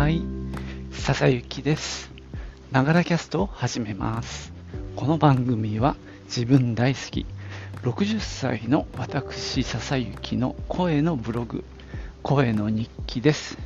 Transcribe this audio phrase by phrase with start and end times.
[0.00, 0.22] はい、
[0.92, 2.10] 笹雪です。
[2.72, 4.50] ながらキャストを始めます。
[4.96, 7.26] この番組は自分大好き
[7.82, 11.64] 60歳の私笹雪の声のブログ、
[12.22, 13.58] 声の日記です。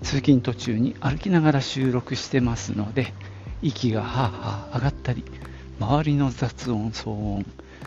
[0.00, 3.12] 通勤途中に歩きながら収録してますので、
[3.60, 5.22] 息がはあはあ上がったり、
[5.78, 7.44] 周りの雑音、騒音、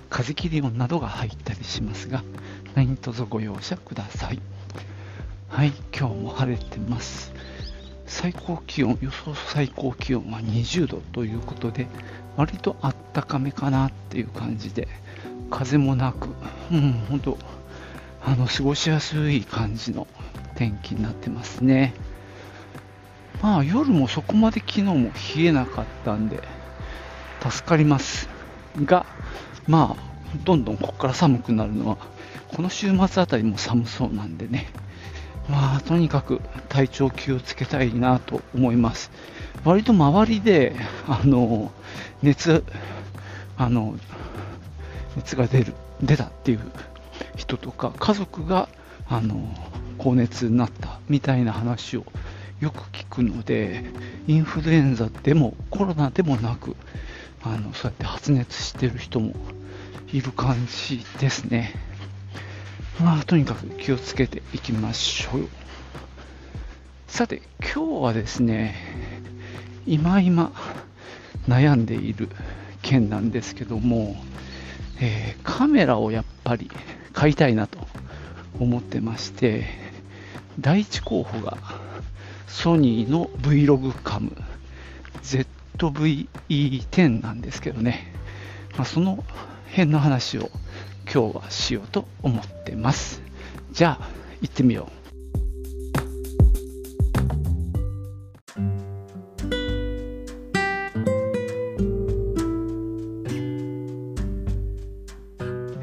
[0.08, 2.23] 風切り音などが入ったりしますが、
[2.76, 4.40] 何卒ご容赦ください。
[5.50, 7.34] はい、今日も晴れてます。
[8.12, 11.88] 最高気温、予想最高気温は20度ということで、
[12.36, 14.90] 割とあったかめかなっていう感じで、
[15.50, 16.28] 風もなく、
[16.72, 17.38] うん、本当、
[18.26, 20.08] あの、過ごしやすい感じの
[20.56, 21.94] 天気になってますね。
[23.42, 26.44] まあ、夜もそこまで昨日も冷えなかったんで、
[27.50, 28.28] 助かります。
[28.84, 29.06] が、
[29.68, 31.98] まあ、どんどんここから寒くなるのは、
[32.50, 34.68] この週末あたりも寒そうなんでね、
[35.52, 39.12] まあ、とにかく体調気をつけたいなと思います。
[39.66, 40.73] 割と周りで、
[41.08, 41.73] あの、
[42.23, 42.64] 熱、
[43.58, 43.95] あの、
[45.17, 46.62] 熱が出る、出たっていう
[47.36, 48.70] 人とか、家族が、
[49.09, 49.53] あの、
[49.98, 52.06] 高熱になったみたいな話を
[52.62, 53.84] よく聞くので、
[54.28, 56.78] インフルエンザでもコロナでもなく、
[57.44, 59.34] あの、そうやって発熱してる人も
[60.14, 61.91] いる感じですね。
[63.00, 65.50] まあ、とにかく気をつけていきましょう。
[67.08, 68.75] さて、今日はですね、
[69.86, 70.52] 今今
[71.47, 72.30] 悩んでいる
[72.81, 74.16] 件なんですけども、
[75.00, 76.69] えーカメラをやっぱり
[77.14, 77.80] 買いたいなと
[78.59, 79.66] 思ってまして、
[80.59, 81.58] 第一候補が
[82.47, 84.36] ソニーの Vlog カム
[85.23, 88.14] ZVE10 なんですけどね、
[88.75, 89.23] まあ、その
[89.69, 90.50] 辺の話を
[91.05, 93.21] 今日はしようと思ってます。
[93.71, 94.09] じゃあ、
[94.41, 95.02] 行ってみよう。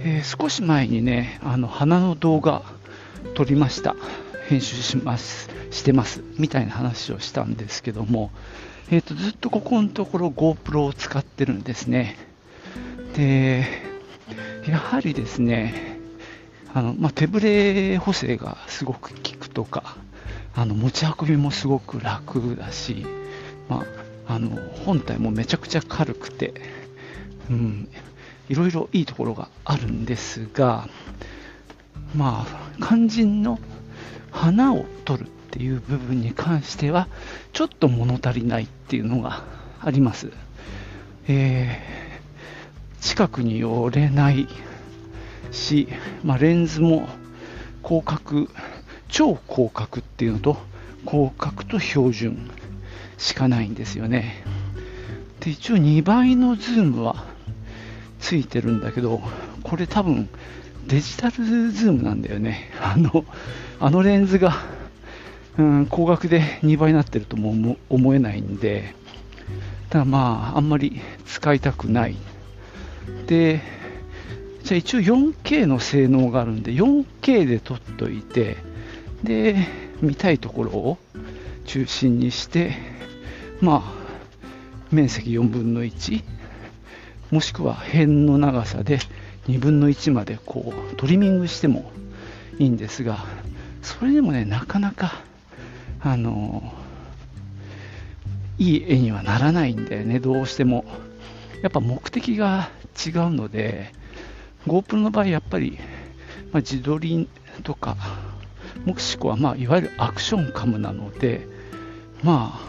[0.01, 2.63] えー少し前にね、あの花の動画
[3.35, 3.97] 撮りました。
[4.49, 8.31] 編集します、してます、みたいな話をしたんですけども、
[8.91, 12.17] えーとずっとここのところ GoPro を使ってるんですね。
[13.15, 13.88] で、
[14.69, 15.99] やはりですね、
[16.75, 19.97] あのまあ、手ぶれ補正がすごく効くとか、
[20.55, 23.07] あの持ち運びもすごく楽だし、
[23.71, 23.85] ま
[24.27, 24.51] あ、あの
[24.85, 26.53] 本体もめちゃくちゃ軽くて、
[27.51, 27.89] うん、
[28.51, 30.87] いろいろいいところがあるんですが、
[32.15, 33.59] まあ、肝心の
[34.31, 37.09] 花を取るっていう部分に関しては、
[37.55, 39.45] ちょっと物足りないっていうのが
[39.81, 40.31] あります。
[41.27, 42.08] えー
[43.01, 44.49] 近くに寄れない
[45.51, 45.89] し、
[46.25, 47.09] まあ、レンズも
[47.83, 48.49] 広角、
[49.09, 50.57] 超広角っていうのと、
[51.07, 52.51] 広角と標準
[53.17, 54.45] しかないんですよね。
[55.41, 57.25] で、一応2倍のズームは
[58.21, 59.21] ついてるんだけど、
[59.63, 60.29] これ多分
[60.87, 62.71] デジタルズームなんだよね。
[62.83, 63.25] あの、
[63.81, 64.57] あのレンズが、
[65.57, 68.95] うん、光学で2倍になってるとも思えないんで、
[69.91, 72.17] ただまあ、あんまり使いたくない。
[73.27, 73.61] で、
[74.65, 78.57] じゃあ一応 4K の性能があるんで、4K で撮っといて、
[79.23, 79.57] で、
[80.01, 80.99] 見たいところを
[81.67, 82.77] 中心にして、
[83.61, 86.23] まあ、面積4分の1、
[87.31, 88.99] もしくは辺の長さで
[89.49, 91.91] 2分の1までこうトリミングしても
[92.59, 93.25] いいんですが、
[93.83, 95.23] それでもね、なかなか、
[96.01, 96.73] あの、
[98.59, 100.85] いい絵にはならないんだよね、どうしても。
[101.63, 102.71] やっぱ目的が
[103.07, 103.93] 違うので、
[104.67, 105.79] GoPro の場合、やっぱり、
[106.53, 107.29] まあ、自撮り
[107.63, 107.97] とか、
[108.85, 111.47] もしくは、まあ、いわゆるアクションカムなので、
[112.23, 112.69] まあ、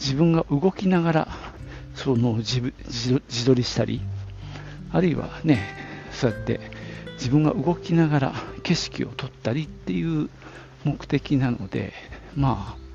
[0.00, 1.28] 自分が動きながら、
[1.94, 4.00] その自自撮りしたり、
[4.92, 5.60] あるいはね、
[6.12, 6.60] そうやって
[7.14, 8.32] 自分が動きながら
[8.62, 10.30] 景色を撮ったりっていう
[10.84, 11.92] 目的なので、
[12.36, 12.88] まあ、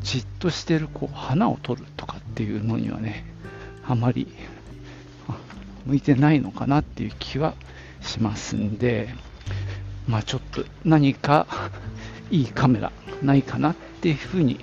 [0.00, 3.24] じっとしてるこう花を撮るとかっていうのにはね、
[3.88, 4.28] あまり
[5.86, 7.54] 向いてないのかなっていう気は
[8.02, 9.08] しますんで、
[10.06, 11.46] まあちょっと何か
[12.30, 12.92] いいカメラ
[13.22, 14.60] ないかなっていうふうに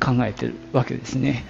[0.00, 1.44] 考えてるわけですね。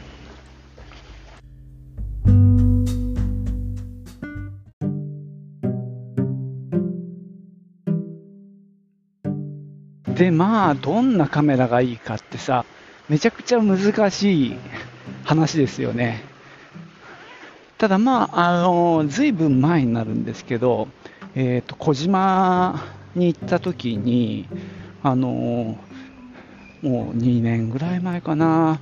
[10.15, 12.65] で、まあ、どんなカメラがいいかってさ、
[13.09, 14.57] めちゃくちゃ難しい
[15.25, 16.28] 話ですよね。
[17.79, 20.89] ただまあ、あの、ずいぶん前になるんですけど、
[21.37, 22.83] えっ、と、小島
[23.15, 24.49] に行った時に、
[25.05, 25.79] あの、
[26.83, 28.81] もう2年ぐらい前かな。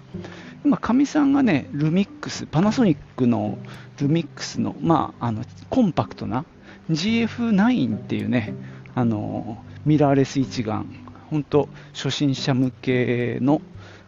[0.65, 3.59] 今、かみさんがね、ルミックス、パナソニックの
[3.99, 6.47] ルミックスの、まあ、あのコンパクトな
[6.91, 8.55] GF9 っていうね、
[8.95, 10.87] あのミラーレス一眼、
[11.31, 13.61] 本当、初心者向けの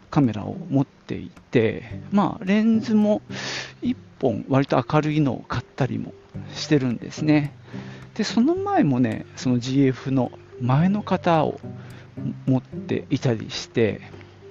[0.09, 3.21] カメラを持っていて、まあ、レンズも
[3.81, 6.13] 1本、割と明るいのを買ったりも
[6.53, 7.53] してるんですね。
[8.15, 11.59] で、その前もね、その GF の前の型を
[12.45, 14.01] 持っていたりして、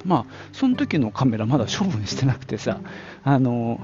[0.05, 2.81] まあ、その時のカメラまだ処分してなくてさ、
[3.25, 3.81] あの、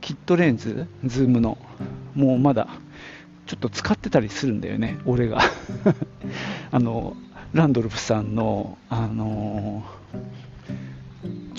[0.00, 1.56] キットレンズ、ズームの、
[2.14, 2.68] もうまだ
[3.46, 5.40] ちょっと使ってたりするんだよね、俺が。
[6.70, 7.16] あの、
[7.52, 9.84] ランドルフさんの、あの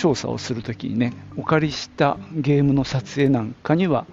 [0.04, 4.06] 調査をするときにね、お借りしたゲームの撮影なんかには、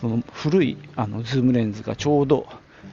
[0.00, 2.46] その古いあのズームレンズがちょうど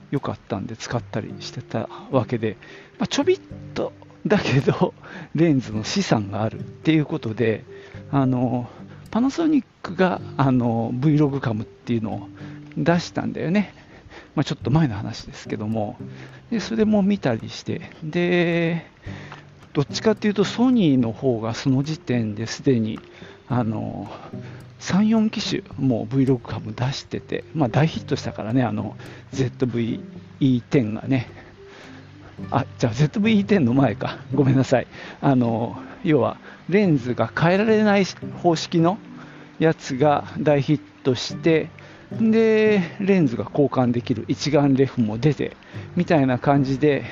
[0.10, 2.58] 良かったんで使ったりしてたわけで、
[2.98, 3.40] まあ、ちょびっ
[3.76, 3.94] と
[4.26, 4.96] だけど
[5.36, 7.66] レンズの資産があるっていうことで
[8.12, 8.68] あの
[9.12, 12.30] パナソニックがあの Vlog カムっていうのを
[12.76, 13.76] 出したんだよね、
[14.34, 15.98] まあ、ちょっと前の話ですけども。
[16.50, 17.92] でそれも見たりして。
[18.04, 18.88] で
[19.80, 23.00] どっちかっていうとソニーの方がその時点ですでに
[23.48, 24.12] あの
[24.82, 28.98] 3、4機種もう Vlog カム出してて、まあ、大ヒットしたからね、あの
[29.32, 31.30] ZVE10 がね、
[32.52, 34.88] あじゃあ ZVE10 の前か、ごめんなさい、
[35.22, 36.36] あの要は
[36.68, 38.04] レンズが変えられない
[38.44, 38.98] 方式の
[39.60, 41.70] やつが大ヒットして、
[42.12, 44.26] でレンズが交換できる。
[44.28, 45.56] 一眼レフも出て
[45.96, 47.06] みたいな感じで、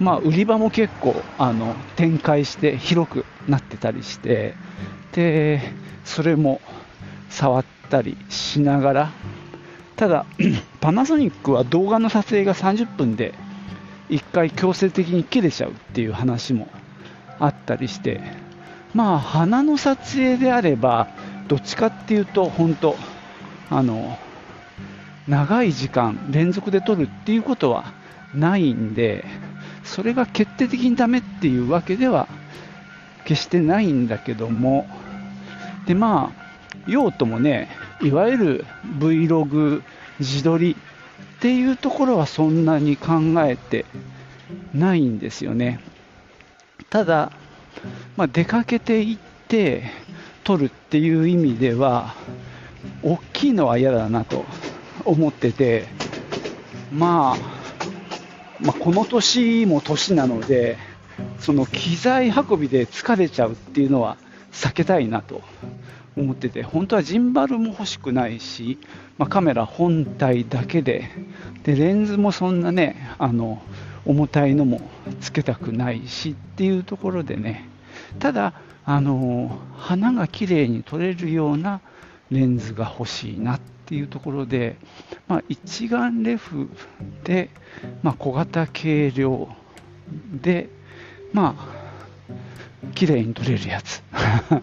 [0.00, 4.54] まあ、売り場も結構あの展開して広くなってたりして
[5.12, 5.60] で
[6.04, 6.60] それも
[7.28, 9.10] 触ったりしながら
[9.96, 10.26] ただ
[10.80, 13.34] パナソニックは動画の撮影が30分で
[14.08, 16.68] 1回強制的に切れちゃうっていう話も
[17.40, 18.20] あったりして
[18.94, 21.08] まあ花の撮影であれば
[21.48, 22.96] どっちかっていうと本当
[23.70, 24.16] あの
[25.26, 27.92] 長い時間連続で撮るっていうことは
[28.34, 29.24] ないんで
[29.84, 32.28] それが決定的にダメっていうわけでは
[33.24, 34.88] 決してないんだけども
[35.86, 36.48] でまあ
[36.88, 37.68] 用途もね、
[38.02, 38.64] いわゆる
[38.98, 39.82] Vlog
[40.18, 43.84] 自撮りっていうところはそんなに考えて
[44.74, 45.80] ないんですよね。
[46.88, 47.30] ただ、
[48.16, 49.84] まあ、出かけていって
[50.44, 52.14] 撮るっていう意味では、
[53.02, 54.46] 大きいのは嫌だなと
[55.04, 55.86] 思ってて、
[56.90, 57.57] まあ、
[58.60, 60.78] まあ、この年も年なので、
[61.38, 64.16] その機材運びで疲れちゃうっていうのは
[64.52, 65.42] 避けたいなと
[66.16, 68.78] 思ってて本当はジンバルも欲しくないし、
[69.18, 71.10] まあ、カメラ本体だけで
[71.62, 73.62] でレンズもそんなねあの
[74.04, 74.80] 重たいのも
[75.20, 77.68] つけたくないしっていうところでね。
[78.18, 81.82] ただあの花が綺麗に撮れるような
[82.30, 84.76] レンズが欲しいなってていうところで、
[85.28, 86.68] まあ、一眼レフ
[87.24, 87.48] で、
[88.02, 89.48] まあ、小型軽量
[90.32, 90.68] で
[91.32, 91.78] まあ
[92.94, 94.02] 綺麗に撮れるやつ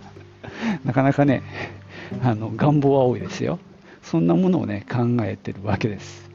[0.86, 1.42] なかなかね、
[2.22, 3.60] あの願望は多いですよ。
[4.04, 6.30] そんなものをね、考えてるわけです。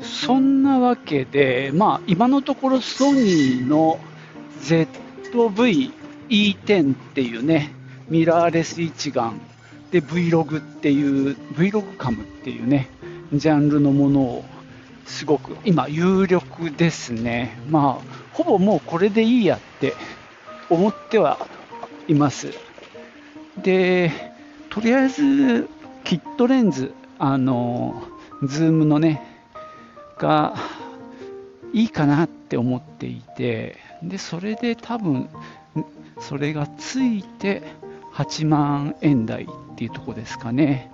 [0.00, 3.98] そんなわけで、まあ、今のところソニーの
[4.64, 7.72] ZV-E10 っていうね、
[8.08, 9.38] ミラーレス一眼
[9.90, 12.88] で Vlog っていう、Vlog カムっていうね、
[13.32, 14.44] ジャンルのものを
[15.06, 17.58] すごく今、有力ですね。
[17.68, 19.94] まあ、ほぼもうこれでいいやって
[20.70, 21.46] 思っては
[22.08, 22.48] います。
[23.62, 24.10] で、
[24.70, 25.68] とりあえず、
[26.04, 28.02] キットレンズ、あの、
[28.42, 29.22] ズームのね、
[30.18, 30.54] が
[31.72, 35.28] いいかなって思っていて、で、それで多分、
[36.20, 37.62] それがついて
[38.12, 39.46] 8万円台っ
[39.76, 40.90] ていうとこですかね。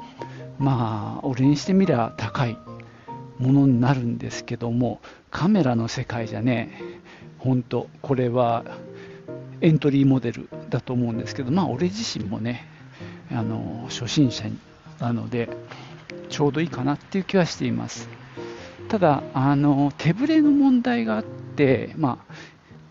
[0.58, 2.56] まあ、俺にしてみりゃ高い
[3.38, 5.00] ものになるんですけども
[5.30, 6.70] カメラの世界じゃね
[7.38, 8.64] 本当これは
[9.62, 12.66] エントリーモデルだと思うんですけどまあ俺自身もね
[13.32, 14.44] あの初心者
[14.98, 15.48] なので
[16.28, 18.08] ちょうどいいかなっていう気はしています
[18.88, 22.34] ただあの手ぶれの問題があってまあ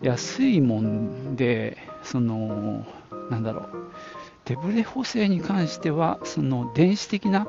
[0.02, 2.86] 安いもんでその
[3.30, 3.68] なんだろう
[4.44, 7.46] 手ぶれ補正に関してはその電子的な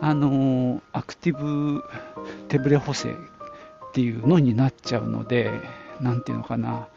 [0.00, 1.82] あのアクティブ
[2.48, 3.10] 手ブレ補正
[3.92, 5.50] っていうのになっちゃうので、
[6.00, 6.88] なんていうのかな、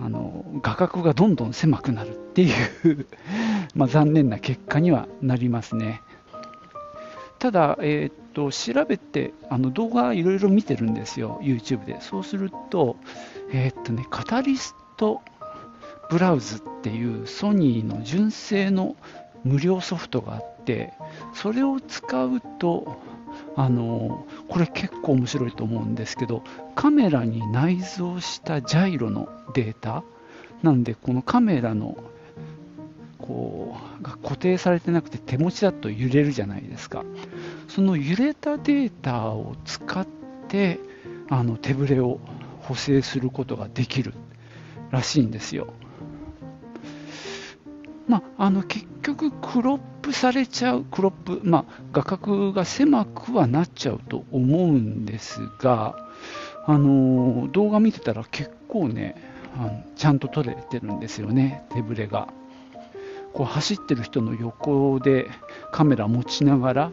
[0.00, 3.06] あの画角がどんどん狭くなるっていう
[3.76, 6.02] まあ残念な結果にはなりますね。
[7.38, 12.00] ただ、えー、っと調べてあの動画いろいろ見てるんですよ、YouTube で。
[12.00, 12.96] そうすると、
[13.52, 15.20] えー、っとね、カタリスト
[16.10, 18.96] ブラウズっていうソニーの純正の
[19.44, 20.92] 無料ソフトがあって、
[21.34, 23.00] それを使うと、
[23.56, 26.42] あのこれ結構面白いと思うんですけど、
[26.74, 30.02] カメラに内蔵したジャイロのデータ、
[30.62, 31.96] なんで、このカメラの
[33.18, 37.04] こうが固定されてなくて手持ちだと揺れるじゃないですか。
[37.68, 40.06] その揺れたデータを使っ
[40.48, 40.80] て
[41.28, 42.18] あの手ぶれを
[42.70, 44.14] 補正することができる
[44.92, 45.74] らしいんですよ。
[48.06, 55.96] まあ、あの結局、クロップされちゃう、クロップ、まあ、画角が狭くはなっちゃうと思うんですが、
[56.64, 59.16] あの動画見てたら結構ね
[59.58, 62.28] あの、ちゃんと撮れてるんですよね、手ぶれが。
[63.32, 65.28] こう走ってる人の横で
[65.72, 66.90] カメラ持ちながら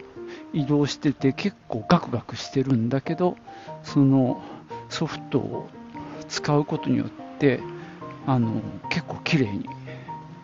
[0.52, 3.36] 移動してて結構ガクガクしてるんだけど
[3.82, 4.42] その
[4.88, 5.68] ソフトを
[6.28, 7.60] 使うことによって
[8.26, 9.66] あの結構綺麗に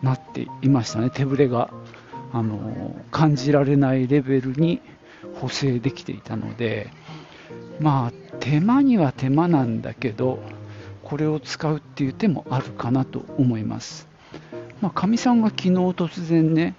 [0.01, 1.09] なっていましたね。
[1.09, 1.69] 手ぶれが
[2.33, 4.81] あの感じられないレベルに
[5.35, 6.89] 補正できていたので
[7.79, 10.39] まあ手間には手間なんだけど
[11.03, 14.07] これを使うっていう手もあるかなと思います。
[14.81, 16.75] まか、みさんが昨日突然ね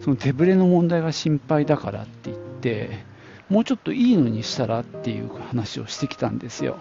[0.00, 3.09] その手ぶれの問題が心配だからって言って
[3.50, 6.78] もうちょっといいのにしたらっていう話をしてきたんですよ。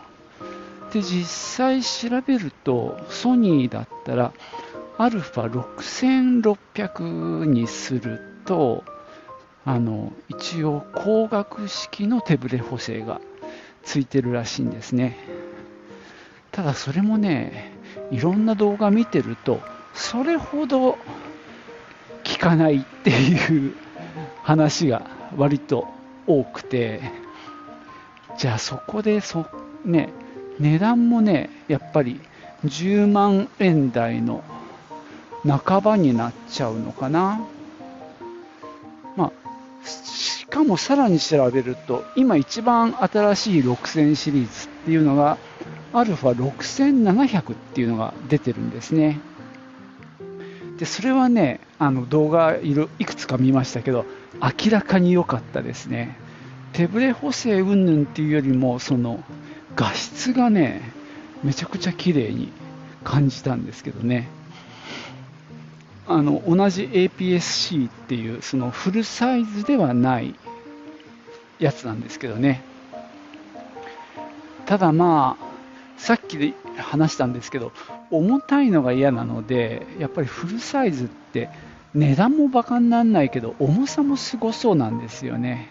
[0.94, 4.32] で実際調べるとソニーだったら
[4.98, 8.86] α6600 にすると
[9.66, 13.20] あの一応光学式の手ぶれ補正が
[13.84, 15.18] ついてるらしいんですね。
[16.52, 17.74] ただそれもね
[18.12, 19.60] いろんな動画見てると
[19.94, 20.98] それほど効
[22.40, 23.74] かないっていう
[24.44, 25.02] 話が
[25.36, 25.99] 割と
[26.30, 27.02] 多くて
[28.38, 29.48] じゃあそこでそ、
[29.84, 30.10] ね、
[30.60, 32.22] 値段もねやっぱり
[32.66, 34.44] 10万円台の
[35.46, 37.40] 半ばになっちゃうのかな。
[39.16, 45.38] まあ、しかもさらに調べると今一番新しい6000シリーズっていうのが
[45.94, 49.20] α6700 っていうのが出てるんですね。
[50.78, 54.06] でそれはねあの動画いくつか見ましたけど
[54.42, 56.18] 明らかに良かったですね
[56.74, 59.24] 手ブレ補正云々っていうよりもその
[59.76, 60.82] 画質がね
[61.44, 62.52] めちゃくちゃ綺麗に
[63.04, 64.28] 感じたんですけどね。
[66.08, 70.34] あの同じ APS-C っていうそのフルサイズではない
[71.60, 72.64] やつなんですけどね。
[74.66, 75.46] ただまあ
[75.98, 77.72] さっきで話したんですけど
[78.10, 81.50] 重たいのが嫌なのでやっぱりフルサイズって
[81.94, 85.70] 値段もバカにならないけど重さもすごそうなんですよね。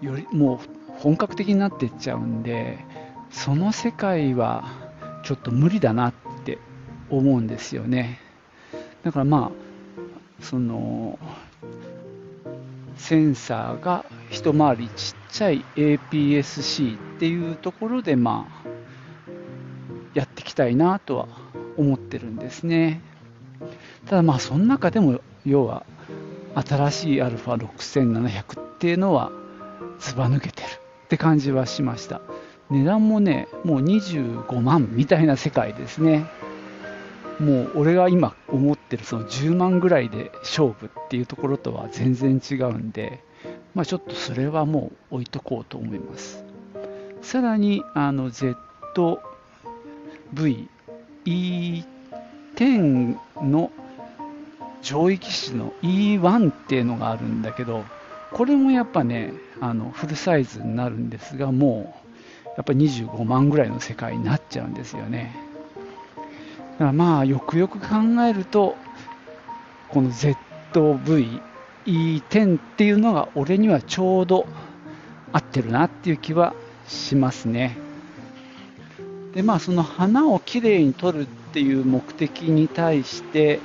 [0.00, 0.58] よりもう
[1.00, 2.78] 本格的になっていっちゃうんで
[3.30, 4.64] その世界は
[5.24, 6.14] ちょっと無理だなっ
[6.44, 6.58] て
[7.10, 8.20] 思うんですよね
[9.02, 11.18] だからまあその
[12.96, 18.68] センサーが一回りちっちゃい APS-C っていうところでまあ
[20.14, 21.28] やっていきたいなとは
[21.76, 23.00] 思ってるんですね。
[24.06, 25.84] ただまあその中でも要は
[26.54, 29.30] 新しい α6700 っていうのは
[29.98, 32.20] ずば抜けてるって感じはしました。
[32.70, 36.26] 値段もね、もう25万みたいな世界ですね。
[37.40, 43.22] もう俺が今思ってるその10万ぐらいで勝負っていうところとは全然違うんで、
[43.74, 46.44] まあ、ちょっとそれはもう置いとこうと思います。
[47.22, 49.18] さらにあの ZV
[51.24, 53.70] E10 の
[54.82, 57.84] 上位機種の E1 っていうのがあるんだけど、
[58.32, 61.94] これもやっぱね、あのフルサイズになるんですが、も
[62.46, 65.34] うやっぱり25万ぐらいの世界になっちゃうんですよね。
[66.72, 67.86] だからまあ、よくよく考
[68.28, 68.76] えると、
[69.88, 74.46] この ZV-E10 っていうのが俺にはちょうど
[75.32, 76.54] 合ってるなっていう気は
[76.86, 77.76] しますね。
[79.34, 83.60] でまあ、その花をきれいに撮るっていう目的に対して、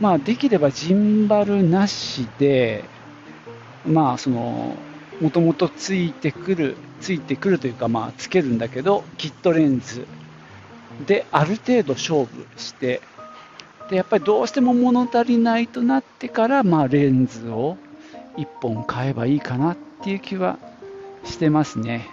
[0.00, 2.84] まあ、できればジンバルなしで、
[3.86, 4.74] まあ、その、
[5.20, 10.06] もともとついてくる、ついてくるというか、まあ、つけるんだけど、キットレンズ
[11.06, 13.00] である程度勝負して、
[13.90, 17.76] で、やっぱりどうしても物足りないとなってから、まあ、レンズを
[18.36, 20.58] 1本買えばいいかなっていう気は
[21.24, 22.08] してますね。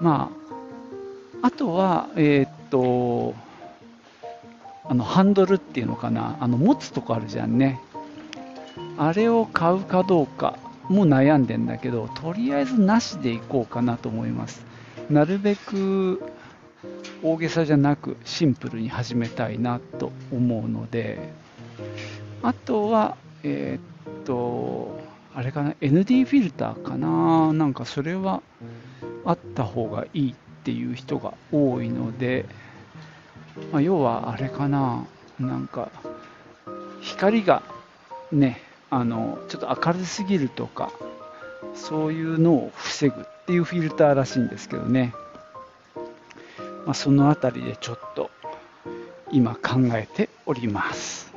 [0.00, 0.30] ま
[1.42, 3.34] あ、あとは、えー、っと、
[4.88, 7.80] あのハンドルっていうのかな、あの持つとこあるじゃんね。
[8.98, 10.58] あれを買うかどうか
[10.88, 14.64] も悩んでんだけど、とりあえずなしでいこうかなと思います。
[15.10, 16.22] なるべく
[17.22, 21.32] 大げさじゃなくシンプルに始めたいなと思うので、
[22.42, 25.00] あとは、えー、っと、
[25.34, 28.42] あれかな、ND フィルターかな、なんかそれは
[29.24, 32.46] あった方がいいっていう人が多いので、
[33.72, 35.04] まあ、要はあれかな、
[35.38, 35.90] なんか
[37.00, 37.62] 光が
[38.32, 40.92] ね、あのちょっと明るすぎるとか、
[41.74, 45.12] そういうのを防ぐっていうフィルターらしいんですけどね、
[46.84, 48.30] まあ、そのあたりでちょっと
[49.30, 51.32] 今考えております。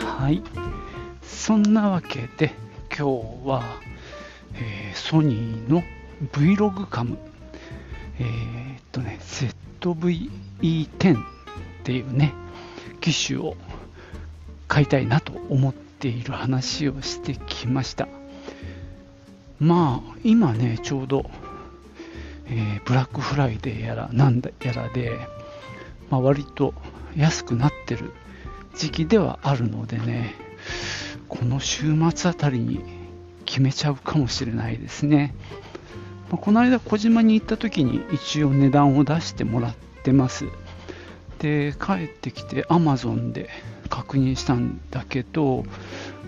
[0.00, 0.42] はい。
[1.22, 2.52] そんなわけで
[2.88, 3.62] 今日は、
[4.54, 5.84] えー、ソニーの
[6.32, 7.16] Vlog カム、
[8.18, 9.18] えー、っとね、
[9.80, 11.18] ZVE10 っ
[11.84, 12.32] ていうね、
[13.00, 13.56] 機種を
[14.68, 18.08] 買いたいなと思っている話をしてきました。
[19.58, 21.30] まあ、今ね、ちょうど、
[22.46, 25.18] えー、ブラックフライデーやらなんだやらで、
[26.10, 26.74] まあ、割と
[27.16, 28.12] 安くなってる
[28.76, 30.34] 時期ではあるのでね、
[31.28, 32.80] この週末あたりに
[33.44, 35.34] 決めちゃうかもしれないですね。
[36.30, 40.46] まあ、この間、小島に行った時に一応値段を出してもらってます。
[41.38, 43.48] で、帰ってきて Amazon で
[43.88, 45.64] 確認したんだけど、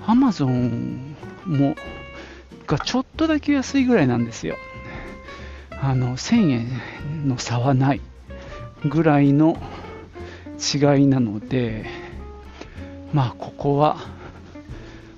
[0.07, 1.15] Amazon
[1.47, 1.75] も
[2.67, 4.57] がちょっとだけ安いぐらいなんですよ。
[5.81, 8.01] あの1000円の差はない
[8.85, 9.57] ぐらいの
[10.59, 11.87] 違いなので、
[13.13, 13.97] まあ、ここは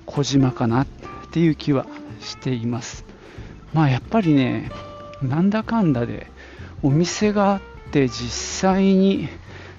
[0.05, 0.87] 小島かなっ
[1.31, 1.85] ていう気は
[2.19, 3.10] しています。
[3.73, 4.71] まあやっぱりね、
[5.21, 6.27] なんだかんだで
[6.83, 7.61] お店があっ
[7.91, 9.29] て実際に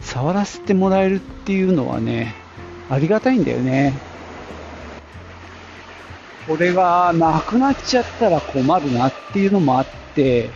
[0.01, 2.35] 触らせてもらえるっていうのはね、
[2.91, 3.93] ありがたいんだよね。
[6.47, 10.51] これがなくなっちゃったら困るなっていうのもあって、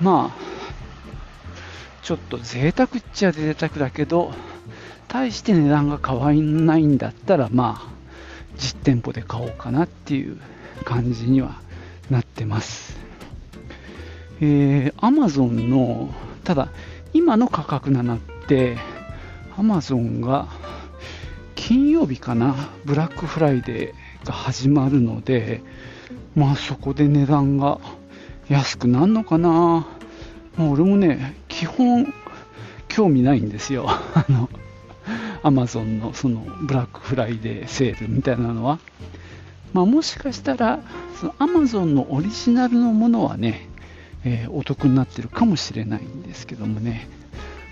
[0.00, 0.42] まあ、
[2.02, 4.32] ちょっと贅沢っちゃ贅沢だけど、
[5.08, 7.92] 大して値段が変わんないんだったら、まあ、
[8.56, 10.38] 実店舗で買おうかなっていう
[10.84, 11.60] 感じには
[12.12, 12.96] なってます。
[14.40, 16.68] えー、Amazon の、ただ、
[17.12, 18.76] 今の価格なのって、
[19.56, 20.48] Amazon が
[21.54, 25.62] 金曜日かな、ブラックフライデーが始まるので、
[26.34, 27.78] まあそこで値段が
[28.48, 29.86] 安くなるのかな。
[30.56, 32.12] まあ、俺もね、基本
[32.88, 33.86] 興味ないんですよ。
[33.88, 34.50] あの、
[35.42, 38.78] アマゾンのそのブラックフライデーセールみたいなのは。
[39.72, 40.80] まあ、もしかしたら、
[41.18, 43.68] そのアマゾンのオリジナルのものはね、
[44.24, 47.08] えー、お得になってるかもしれないんですけどもね。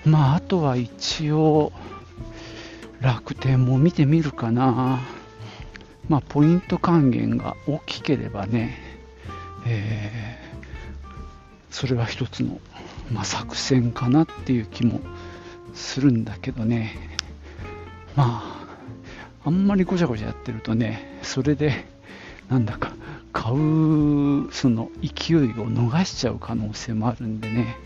[0.05, 1.73] まあ、あとは一応、
[3.01, 5.01] 楽天も見てみるかな。
[6.09, 8.79] まあ、ポイント還元が大きければね、
[9.67, 12.59] えー、それは一つの、
[13.13, 15.01] まあ、作戦かなっていう気も
[15.75, 16.97] するんだけどね。
[18.17, 18.61] まあ、
[19.45, 21.87] あんまりごちゃごちゃやってるとね、それで、
[22.51, 22.93] なんだか、
[23.33, 27.77] 買う、その勢いを逃しちゃう可能性もあるんでね。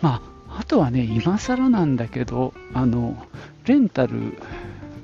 [0.00, 3.26] まあ、あとはね、今更なんだけど、あの、
[3.66, 4.38] レンタル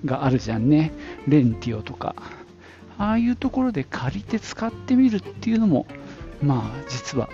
[0.05, 0.93] があるじゃんね。
[1.27, 2.15] レンティオとか。
[2.99, 5.87] ああいうところで借りて使ってみるっていうのも、
[6.43, 7.29] まあ、実は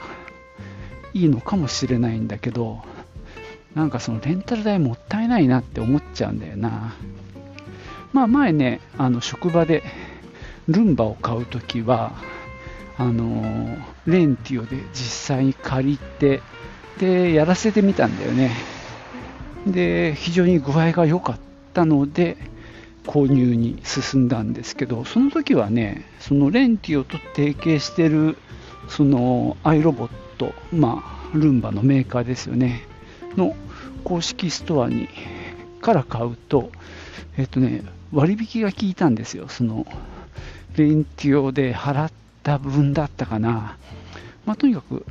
[1.15, 2.83] いいのかもしれないんだけど、
[3.75, 6.95] なんかそのレンタル代もったいないなって思っちゃうんだよな。
[8.13, 9.83] まあ前ね、あの職場で
[10.69, 12.13] ルンバを買うときは、
[12.99, 16.43] あのレンティオで実際に借りて、
[16.99, 18.53] で、やらせてみたんだよね。
[19.67, 21.37] で、非常に具合が良かっ
[21.73, 22.37] たので、
[23.07, 28.37] 購入に進んだんですけど、その時はね、そのレンティオと提携してる、
[28.89, 32.83] そのアイロボット、まあ、ルンバのメーカーですよね。
[33.37, 33.57] の
[34.05, 35.09] 公式ストアに
[35.81, 36.71] から買うと、
[37.37, 39.49] えっとね、割引が効いたんですよ。
[39.49, 39.87] その、
[40.77, 43.77] レンティオで払った分だったかな。
[44.47, 45.05] まあ、とにかく、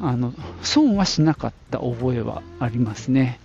[0.00, 3.38] あの、損はしなかった覚えはありますね。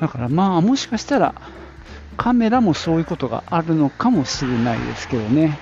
[0.00, 1.34] だからまあ、もしかしたら、
[2.16, 5.58] カメラもそういうことがあるのかもしれないですけどね。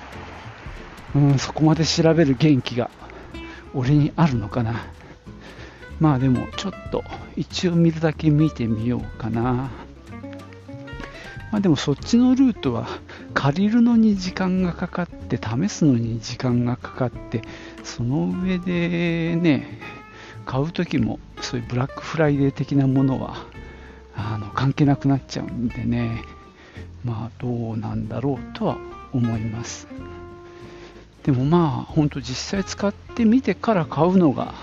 [1.15, 2.89] うん、そこまで調べる元気が
[3.73, 4.85] 俺にあるのかな。
[5.99, 7.03] まあでもちょっと
[7.35, 9.69] 一応見るだけ見てみようかな。
[11.51, 12.87] まあでもそっちのルートは
[13.33, 17.41] 借りるのに時間がかかって試すのに時間がかかって
[17.83, 19.79] その上でね
[20.45, 23.45] 買う時もそういうブラックフライデー的なものは
[24.15, 26.23] あの関係なくなっちゃうんでね
[27.03, 28.77] まあどうなんだろうとは
[29.13, 29.87] 思います。
[31.23, 34.53] でもまあ本当実際使ってみてから買うのが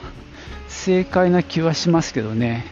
[0.68, 2.66] 正解な気はしますけどね。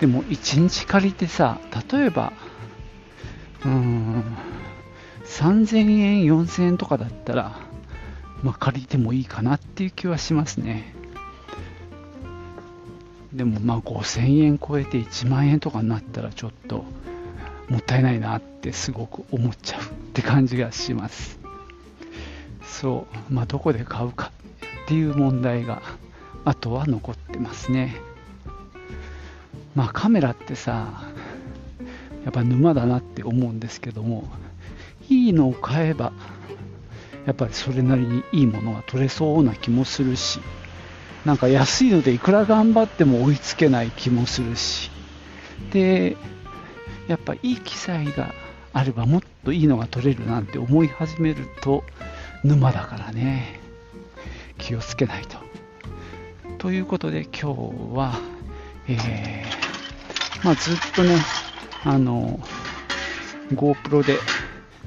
[0.00, 1.60] でも1日借りてさ
[1.92, 2.32] 例えば
[3.64, 4.24] うーん
[5.38, 7.72] 3000円4000円とかだったら
[8.42, 10.94] まあ、借りてもいいかなっていう気はしますね。
[13.32, 16.84] でもまあ5000円超えて1万円とかになったらちょっと
[17.68, 21.38] もったいないなってすごく思っちゃうって感じがします。
[22.62, 24.32] そうまあどこで買うか
[24.84, 25.80] っていう問題が
[26.44, 27.96] あとは残ってますね。
[29.74, 31.04] まあカメラってさ
[32.24, 34.28] やっぱ沼だなって思うんですけども
[35.12, 36.12] いいのを買えば
[37.26, 40.40] やっぱりそれなりにいいものが取れそうな気もするし
[41.24, 44.90] なんか安いのでいくら頑張っても追いつけない気もするし
[45.72, 46.16] で
[47.06, 48.34] やっぱいい機材が
[48.72, 51.84] あればもっといいのが取れるなんて思い始めると
[52.42, 53.60] 沼だからね。
[54.62, 55.38] 気をつけないと。
[56.58, 58.14] ということで今日は、
[58.88, 61.16] えー、まあ、ずっとね
[61.82, 62.38] あの
[63.52, 64.18] GoPro で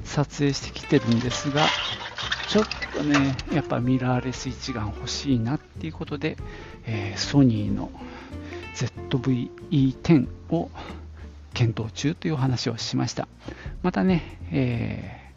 [0.06, 1.66] 撮影してきてるんですが
[2.48, 2.64] ちょっ
[2.94, 6.36] とね、やっぱミラーレス一眼欲しいなっていうことで、
[6.86, 7.90] えー、ソニーの
[9.10, 10.70] ZV-E10 を
[11.54, 13.26] 検討中という話をしました。
[13.82, 15.32] またね、え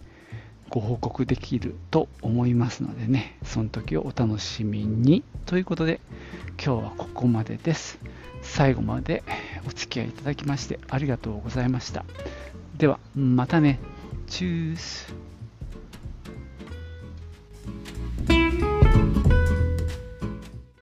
[0.70, 5.24] ー、ご報告できると思いますのでね、その時をお楽しみに。
[5.48, 6.00] ということで、
[6.64, 7.98] 今日はここまでです。
[8.44, 9.24] 最後まで
[9.66, 12.06] お付き合いいただきましてありがとうございました。
[12.78, 13.80] では、またね。
[14.30, 15.29] チュース。